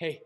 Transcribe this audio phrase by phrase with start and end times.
[0.00, 0.22] Hey,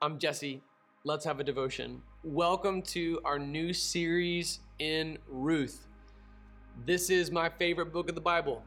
[0.00, 0.62] I'm Jesse.
[1.04, 2.00] Let's have a devotion.
[2.24, 5.86] Welcome to our new series in Ruth.
[6.86, 8.62] This is my favorite book of the Bible.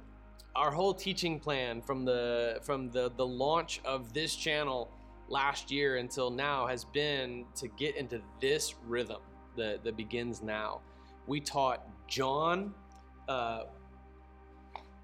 [0.55, 4.91] Our whole teaching plan from the from the the launch of this channel
[5.29, 9.21] last year until now has been to get into this rhythm
[9.57, 10.81] that, that begins now.
[11.25, 12.75] We taught John
[13.27, 13.63] uh,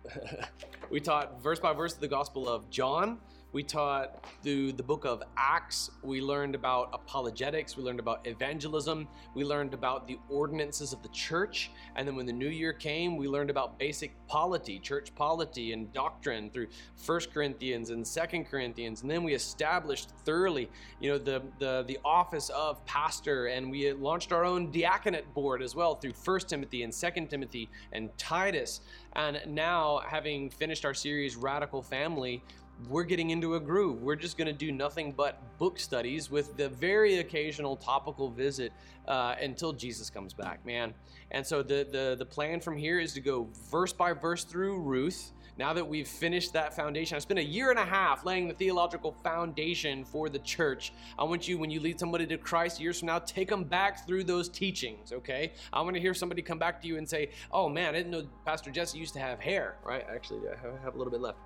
[0.91, 3.17] we taught verse by verse the Gospel of John.
[3.55, 5.89] We taught through the book of Acts.
[6.03, 7.77] We learned about apologetics.
[7.77, 9.07] We learned about evangelism.
[9.33, 11.71] We learned about the ordinances of the church.
[11.95, 15.89] And then when the new year came, we learned about basic polity, church polity, and
[15.93, 19.03] doctrine through First Corinthians and Second Corinthians.
[19.03, 23.45] And then we established thoroughly, you know, the, the, the office of pastor.
[23.45, 27.69] And we launched our own diaconate board as well through First Timothy and Second Timothy
[27.93, 28.81] and Titus.
[29.13, 32.43] And now, having finished our series, Radical Family,
[32.89, 34.01] we're getting into a groove.
[34.01, 38.73] We're just going to do nothing but book studies with the very occasional topical visit
[39.07, 40.93] uh, until Jesus comes back, man.
[41.31, 44.79] And so the, the the plan from here is to go verse by verse through
[44.79, 45.31] Ruth.
[45.57, 48.53] Now that we've finished that foundation, I spent a year and a half laying the
[48.53, 50.91] theological foundation for the church.
[51.17, 54.05] I want you, when you lead somebody to Christ years from now, take them back
[54.05, 55.53] through those teachings, okay?
[55.71, 58.11] I want to hear somebody come back to you and say, "Oh man, I didn't
[58.11, 60.05] know Pastor Jesse used to have hair." Right?
[60.13, 61.37] Actually, I have a little bit left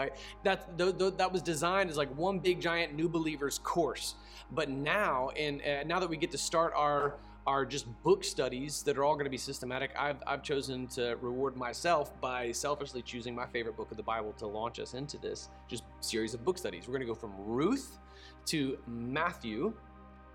[0.00, 0.12] right?
[0.44, 4.14] That th- th- that was designed as like one big giant new believers course.
[4.52, 8.82] But now and uh, now that we get to start our our just book studies
[8.82, 13.00] that are all going to be systematic I've, I've chosen to reward myself by selfishly
[13.00, 16.44] choosing my favorite book of the bible to launch us into this just series of
[16.44, 16.86] book studies.
[16.86, 17.98] We're going to go from ruth
[18.46, 19.72] to matthew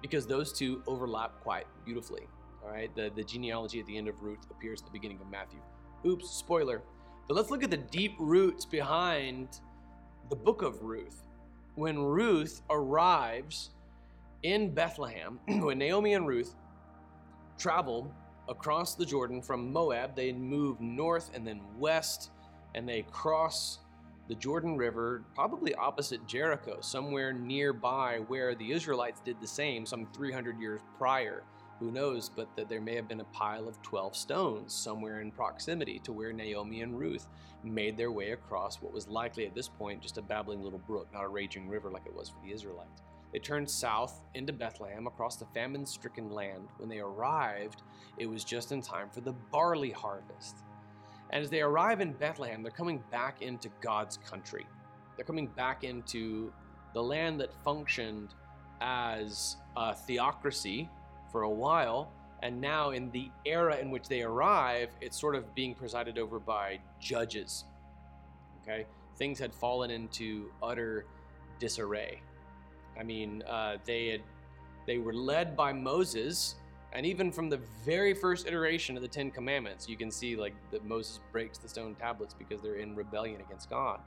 [0.02, 2.28] because those two overlap quite beautifully
[2.66, 2.94] all right?
[2.96, 5.60] The, the genealogy at the end of ruth appears at the beginning of matthew.
[6.06, 6.82] Oops spoiler
[7.28, 9.60] but let's look at the deep roots behind
[10.30, 11.28] the book of Ruth.
[11.76, 13.72] When Ruth arrives
[14.44, 16.56] in Bethlehem, when Naomi and Ruth
[17.58, 18.14] travel
[18.48, 22.32] across the Jordan from Moab, they move north and then west,
[22.76, 23.80] and they cross
[24.28, 30.08] the Jordan River, probably opposite Jericho, somewhere nearby where the Israelites did the same some
[30.14, 31.44] 300 years prior.
[31.80, 35.32] Who knows, but that there may have been a pile of 12 stones somewhere in
[35.32, 37.28] proximity to where Naomi and Ruth
[37.64, 41.08] made their way across what was likely at this point just a babbling little brook,
[41.14, 43.02] not a raging river like it was for the Israelites.
[43.34, 46.70] They turned south into Bethlehem across the famine stricken land.
[46.78, 47.82] When they arrived,
[48.18, 50.60] it was just in time for the barley harvest.
[51.32, 54.66] And as they arrive in Bethlehem, they're coming back into God's country.
[55.18, 56.54] They're coming back into
[56.94, 58.34] the land that functioned
[58.80, 60.90] as a theocracy
[61.36, 62.10] for a while.
[62.44, 66.40] And now, in the era in which they arrive, it's sort of being presided over
[66.40, 67.66] by judges.
[68.62, 68.86] Okay?
[69.18, 71.06] Things had fallen into utter
[71.60, 72.22] disarray.
[72.98, 74.22] I mean, uh, they had
[74.88, 76.56] they were led by Moses,
[76.94, 80.54] and even from the very first iteration of the Ten Commandments, you can see like
[80.72, 84.00] that Moses breaks the stone tablets because they're in rebellion against God.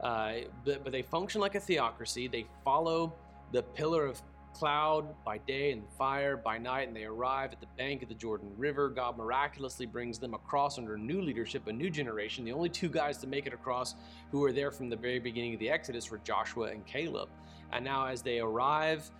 [0.00, 0.32] Uh,
[0.64, 2.26] but, but they function like a theocracy.
[2.26, 3.14] They follow
[3.52, 4.20] the pillar of
[4.56, 8.14] cloud by day and fire by night, and they arrive at the bank of the
[8.14, 8.88] Jordan River.
[8.88, 12.42] God miraculously brings them across under new leadership, a new generation.
[12.42, 13.96] The only two guys to make it across
[14.30, 17.28] who were there from the very beginning of the Exodus were Joshua and Caleb.
[17.70, 19.10] And now, as they arrive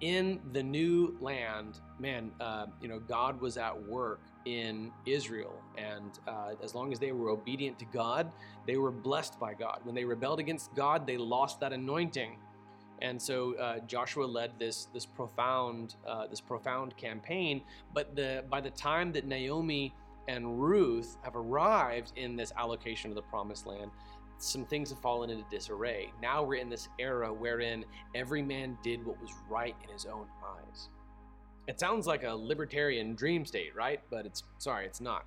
[0.00, 5.60] in the new land, man, uh, you know, God was at work in Israel.
[5.76, 8.30] And uh, as long as they were obedient to God,
[8.64, 9.80] they were blessed by God.
[9.82, 12.36] When they rebelled against God, they lost that anointing.
[13.04, 17.60] And so uh, Joshua led this this profound uh, this profound campaign.
[17.92, 19.92] But the by the time that Naomi
[20.26, 23.90] and Ruth have arrived in this allocation of the promised land,
[24.38, 26.12] some things have fallen into disarray.
[26.22, 30.26] Now we're in this era wherein every man did what was right in his own
[30.42, 30.88] eyes.
[31.68, 34.00] It sounds like a libertarian dream state, right?
[34.10, 35.26] But it's sorry, it's not.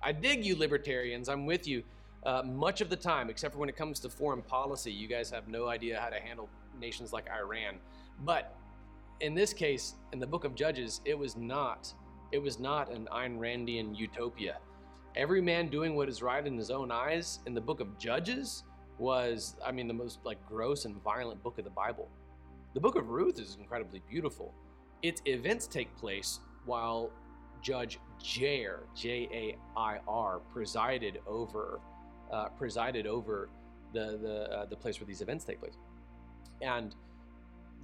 [0.00, 1.28] I dig you, libertarians.
[1.28, 1.82] I'm with you.
[2.22, 5.28] Uh, much of the time, except for when it comes to foreign policy, you guys
[5.30, 6.48] have no idea how to handle
[6.78, 7.76] nations like Iran.
[8.24, 8.56] But
[9.20, 11.92] in this case, in the book of Judges, it was not.
[12.32, 14.58] It was not an Ayn Randian utopia.
[15.16, 18.64] Every man doing what is right in his own eyes in the book of Judges
[18.98, 22.08] was, I mean, the most like gross and violent book of the Bible.
[22.74, 24.52] The book of Ruth is incredibly beautiful.
[25.02, 27.10] Its events take place while
[27.62, 31.80] Judge Jair, J A I R, presided over
[32.30, 33.48] uh, presided over
[33.92, 35.76] the the uh, the place where these events take place,
[36.60, 36.94] and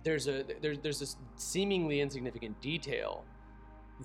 [0.04, 3.24] there's a there's there's this seemingly insignificant detail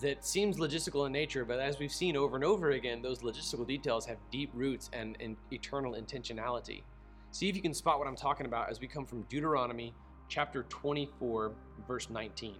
[0.01, 3.65] that seems logistical in nature, but as we've seen over and over again, those logistical
[3.65, 6.83] details have deep roots and, and eternal intentionality.
[7.31, 9.93] See if you can spot what I'm talking about as we come from Deuteronomy
[10.27, 11.51] chapter 24,
[11.87, 12.55] verse 19.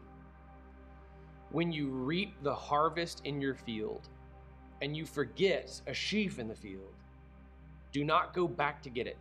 [1.51, 4.10] When you reap the harvest in your field
[4.81, 6.94] and you forget a sheaf in the field,
[7.92, 9.18] do not go back to get it.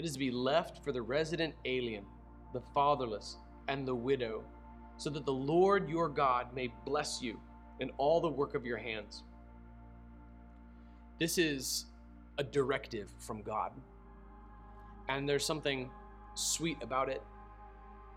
[0.00, 2.06] It is to be left for the resident alien,
[2.54, 3.36] the fatherless,
[3.68, 4.42] and the widow,
[4.96, 7.38] so that the Lord your God may bless you
[7.80, 9.24] in all the work of your hands.
[11.18, 11.84] This is
[12.38, 13.72] a directive from God.
[15.10, 15.90] And there's something
[16.32, 17.22] sweet about it.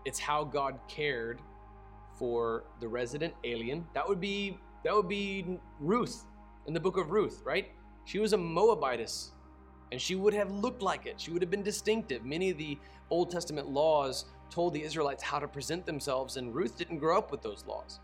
[0.06, 1.38] It's how God cared
[2.18, 3.84] for the resident alien.
[3.92, 6.24] That would be that would be Ruth
[6.66, 7.72] in the book of Ruth, right?
[8.06, 9.32] She was a Moabitess
[9.92, 11.20] and she would have looked like it.
[11.20, 12.24] She would have been distinctive.
[12.24, 12.78] Many of the
[13.10, 17.30] Old Testament laws told the Israelites how to present themselves and Ruth didn't grow up
[17.30, 18.00] with those laws.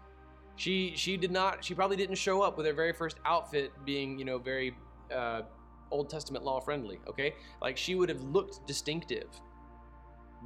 [0.57, 4.19] She she did not she probably didn't show up with her very first outfit being,
[4.19, 4.77] you know, very
[5.15, 5.43] uh,
[5.91, 7.35] Old Testament law friendly, okay?
[7.61, 9.29] Like she would have looked distinctive.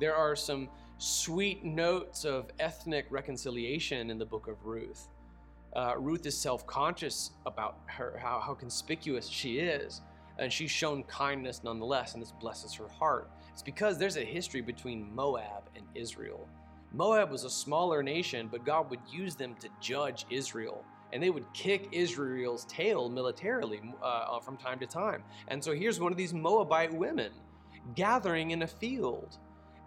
[0.00, 5.08] There are some sweet notes of ethnic reconciliation in the book of Ruth.
[5.75, 10.00] Uh, Ruth is self conscious about her, how, how conspicuous she is,
[10.38, 13.31] and she's shown kindness nonetheless, and this blesses her heart.
[13.52, 16.48] It's because there's a history between Moab and Israel.
[16.92, 20.84] Moab was a smaller nation, but God would use them to judge Israel
[21.14, 25.22] and they would kick Israel's tail militarily uh, from time to time.
[25.46, 27.30] And so here's one of these Moabite women
[27.94, 29.38] gathering in a field.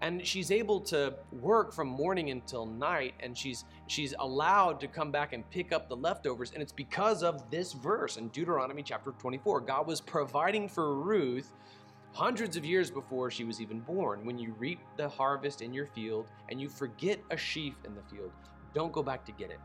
[0.01, 5.11] And she's able to work from morning until night, and she's she's allowed to come
[5.11, 6.51] back and pick up the leftovers.
[6.51, 9.61] And it's because of this verse in Deuteronomy chapter 24.
[9.61, 11.53] God was providing for Ruth
[12.13, 14.25] hundreds of years before she was even born.
[14.25, 18.03] When you reap the harvest in your field and you forget a sheaf in the
[18.03, 18.31] field,
[18.73, 19.59] don't go back to get it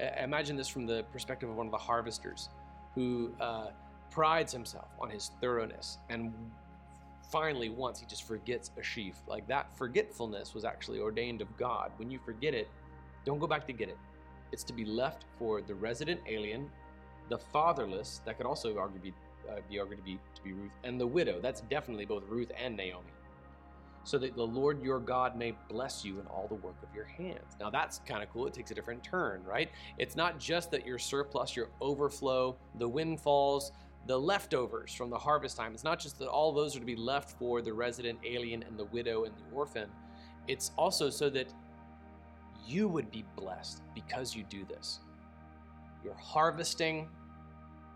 [0.00, 2.48] imagine this from the perspective of one of the harvesters
[2.94, 3.68] who uh,
[4.10, 6.32] prides himself on his thoroughness and
[7.30, 11.90] finally once he just forgets a sheaf like that forgetfulness was actually ordained of god
[11.96, 12.68] when you forget it
[13.24, 13.98] don't go back to get it
[14.52, 16.70] it's to be left for the resident alien
[17.28, 19.12] the fatherless that could also argue be,
[19.50, 22.50] uh, be argued to be to be ruth and the widow that's definitely both ruth
[22.62, 23.10] and naomi
[24.04, 27.06] so that the Lord your God may bless you in all the work of your
[27.06, 27.56] hands.
[27.58, 28.46] Now that's kind of cool.
[28.46, 29.70] It takes a different turn, right?
[29.98, 33.72] It's not just that your surplus, your overflow, the windfalls,
[34.06, 35.72] the leftovers from the harvest time.
[35.72, 38.78] It's not just that all those are to be left for the resident alien and
[38.78, 39.88] the widow and the orphan.
[40.46, 41.52] It's also so that
[42.66, 45.00] you would be blessed because you do this.
[46.02, 47.08] You're harvesting,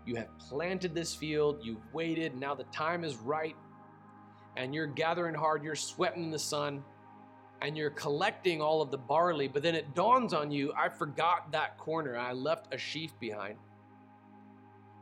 [0.05, 3.55] you have planted this field, you've waited, now the time is right
[4.57, 6.83] and you're gathering hard, you're sweating in the sun,
[7.61, 11.51] and you're collecting all of the barley, but then it dawns on you, I forgot
[11.51, 12.17] that corner.
[12.17, 13.55] I left a sheaf behind.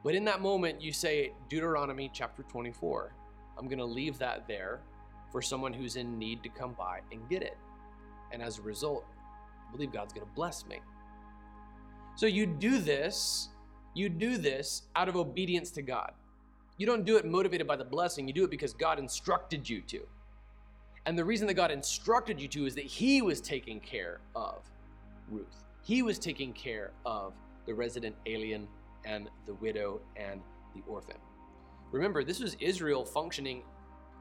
[0.03, 3.13] But in that moment, you say, Deuteronomy chapter 24,
[3.57, 4.81] I'm going to leave that there
[5.31, 7.57] for someone who's in need to come by and get it.
[8.31, 9.05] And as a result,
[9.67, 10.79] I believe God's going to bless me.
[12.15, 13.49] So you do this,
[13.93, 16.13] you do this out of obedience to God.
[16.77, 19.81] You don't do it motivated by the blessing, you do it because God instructed you
[19.81, 20.01] to.
[21.05, 24.63] And the reason that God instructed you to is that He was taking care of
[25.29, 25.63] Ruth.
[25.83, 27.33] He was taking care of
[27.65, 28.67] the resident alien
[29.07, 30.41] and the widow and
[30.75, 31.17] the orphan.
[31.91, 33.63] Remember, this was Israel functioning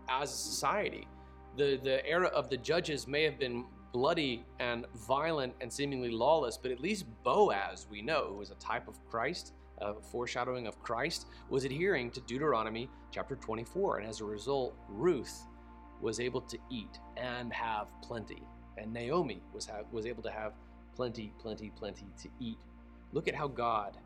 [0.08, 1.08] as a society.
[1.56, 6.56] The, the era of the judges may have been bloody and violent and seemingly lawless,
[6.56, 11.26] but at least Boaz, we know, was a type of Christ a foreshadowing of Christ,
[11.50, 13.98] was adhering to Deuteronomy chapter 24.
[13.98, 15.46] And as a result, Ruth
[16.00, 18.42] was able to eat and have plenty.
[18.76, 20.52] And Naomi was, was able to have
[20.94, 22.58] plenty, plenty, plenty to eat.
[23.12, 23.96] Look at how God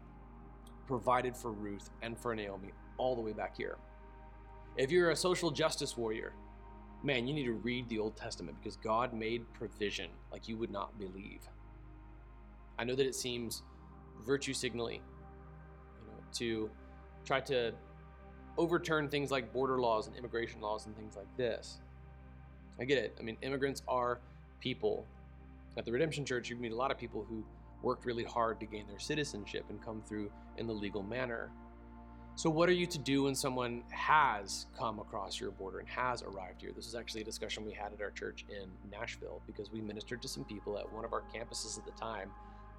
[0.90, 3.78] provided for Ruth and for Naomi all the way back here.
[4.76, 6.32] If you're a social justice warrior,
[7.04, 10.72] man, you need to read the Old Testament because God made provision like you would
[10.72, 11.48] not believe.
[12.76, 13.62] I know that it seems
[14.26, 15.02] virtue signaling
[16.32, 16.68] to
[17.24, 17.72] try to
[18.58, 21.78] overturn things like border laws and immigration laws and things like this.
[22.80, 23.16] I get it.
[23.20, 24.18] I mean, immigrants are
[24.58, 25.06] people.
[25.78, 27.44] At the Redemption Church, you meet a lot of people who
[27.82, 31.50] worked really hard to gain their citizenship and come through in the legal manner.
[32.36, 36.22] So, what are you to do when someone has come across your border and has
[36.22, 36.72] arrived here?
[36.74, 40.22] This is actually a discussion we had at our church in Nashville because we ministered
[40.22, 42.30] to some people at one of our campuses at the time.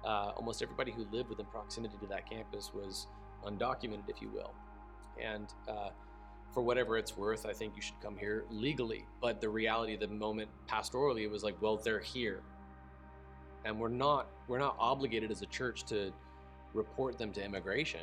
[0.04, 3.06] Uh, almost everybody who lived within proximity to that campus was
[3.46, 4.52] undocumented, if you will.
[5.22, 5.90] And uh,
[6.52, 9.04] for whatever it's worth, I think you should come here legally.
[9.20, 12.40] But the reality of the moment pastorally was like, well, they're here.
[13.64, 16.12] And we're not we're not obligated as a church to
[16.74, 18.00] report them to immigration,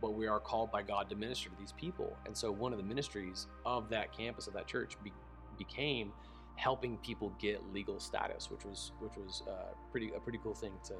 [0.00, 2.16] but we are called by God to minister to these people.
[2.26, 5.12] And so one of the ministries of that campus of that church be,
[5.58, 6.12] became
[6.56, 10.72] helping people get legal status, which was which was uh, pretty a pretty cool thing
[10.84, 10.94] to,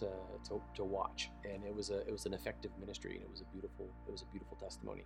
[0.00, 0.08] to
[0.48, 1.30] to to watch.
[1.44, 4.12] And it was a it was an effective ministry, and it was a beautiful it
[4.12, 5.04] was a beautiful testimony.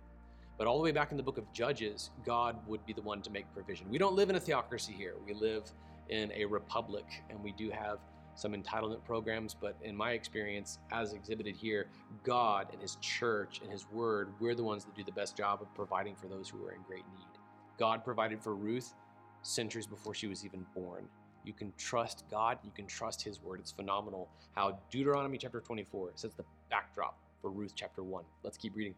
[0.57, 3.21] But all the way back in the book of Judges, God would be the one
[3.23, 3.89] to make provision.
[3.89, 5.15] We don't live in a theocracy here.
[5.25, 5.63] We live
[6.09, 7.99] in a republic, and we do have
[8.35, 9.53] some entitlement programs.
[9.53, 11.87] But in my experience, as exhibited here,
[12.23, 15.61] God and His church and His word, we're the ones that do the best job
[15.61, 17.27] of providing for those who are in great need.
[17.77, 18.93] God provided for Ruth
[19.41, 21.07] centuries before she was even born.
[21.43, 23.59] You can trust God, you can trust His word.
[23.59, 28.23] It's phenomenal how Deuteronomy chapter 24 sets the backdrop for Ruth chapter 1.
[28.43, 28.93] Let's keep reading.